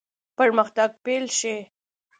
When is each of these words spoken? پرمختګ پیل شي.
پرمختګ 0.37 0.89
پیل 1.03 1.23
شي. 1.39 1.55